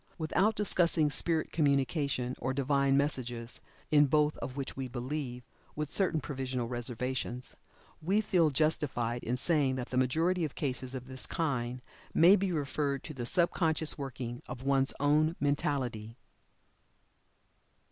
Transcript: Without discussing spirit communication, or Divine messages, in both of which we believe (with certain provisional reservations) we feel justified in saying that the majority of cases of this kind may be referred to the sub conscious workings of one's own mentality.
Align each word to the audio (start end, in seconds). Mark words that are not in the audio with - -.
Without 0.17 0.55
discussing 0.55 1.11
spirit 1.11 1.51
communication, 1.51 2.35
or 2.39 2.55
Divine 2.55 2.97
messages, 2.97 3.61
in 3.91 4.07
both 4.07 4.35
of 4.37 4.55
which 4.57 4.75
we 4.75 4.87
believe 4.87 5.43
(with 5.75 5.91
certain 5.91 6.19
provisional 6.19 6.67
reservations) 6.67 7.55
we 8.01 8.19
feel 8.19 8.49
justified 8.49 9.21
in 9.23 9.37
saying 9.37 9.75
that 9.75 9.89
the 9.91 9.97
majority 9.97 10.43
of 10.43 10.55
cases 10.55 10.95
of 10.95 11.05
this 11.05 11.27
kind 11.27 11.83
may 12.15 12.35
be 12.35 12.51
referred 12.51 13.03
to 13.03 13.13
the 13.13 13.27
sub 13.27 13.51
conscious 13.51 13.95
workings 13.95 14.41
of 14.47 14.63
one's 14.63 14.91
own 14.99 15.35
mentality. 15.39 16.17